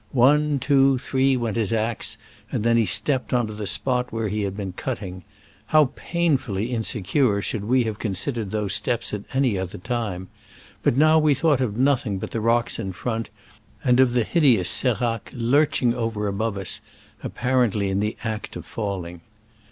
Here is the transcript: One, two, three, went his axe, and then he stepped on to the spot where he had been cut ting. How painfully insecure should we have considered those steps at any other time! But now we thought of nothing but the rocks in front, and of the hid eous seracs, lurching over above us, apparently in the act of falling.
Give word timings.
One, 0.17 0.57
two, 0.57 0.97
three, 0.97 1.37
went 1.37 1.57
his 1.57 1.71
axe, 1.71 2.17
and 2.51 2.63
then 2.63 2.75
he 2.75 2.87
stepped 2.87 3.33
on 3.33 3.45
to 3.45 3.53
the 3.53 3.67
spot 3.67 4.11
where 4.11 4.29
he 4.29 4.41
had 4.41 4.57
been 4.57 4.73
cut 4.73 4.97
ting. 4.97 5.23
How 5.67 5.91
painfully 5.95 6.71
insecure 6.71 7.39
should 7.39 7.65
we 7.65 7.83
have 7.83 7.99
considered 7.99 8.49
those 8.49 8.73
steps 8.73 9.13
at 9.13 9.25
any 9.31 9.59
other 9.59 9.77
time! 9.77 10.29
But 10.81 10.97
now 10.97 11.19
we 11.19 11.35
thought 11.35 11.61
of 11.61 11.77
nothing 11.77 12.17
but 12.17 12.31
the 12.31 12.41
rocks 12.41 12.79
in 12.79 12.93
front, 12.93 13.29
and 13.83 13.99
of 13.99 14.13
the 14.13 14.23
hid 14.23 14.41
eous 14.41 14.65
seracs, 14.71 15.33
lurching 15.35 15.93
over 15.93 16.25
above 16.27 16.57
us, 16.57 16.81
apparently 17.21 17.89
in 17.89 17.99
the 17.99 18.17
act 18.23 18.55
of 18.55 18.65
falling. 18.65 19.21